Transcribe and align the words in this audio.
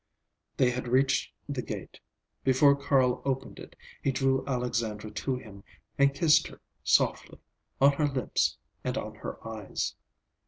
They 0.57 0.71
had 0.71 0.87
reached 0.87 1.31
the 1.47 1.61
gate. 1.61 1.99
Before 2.43 2.75
Carl 2.75 3.21
opened 3.23 3.59
it, 3.59 3.75
he 4.01 4.11
drew 4.11 4.43
Alexandra 4.47 5.11
to 5.11 5.35
him 5.35 5.63
and 5.95 6.11
kissed 6.11 6.47
her 6.47 6.59
softly, 6.83 7.37
on 7.79 7.91
her 7.91 8.07
lips 8.07 8.57
and 8.83 8.97
on 8.97 9.13
her 9.13 9.47
eyes. 9.47 9.93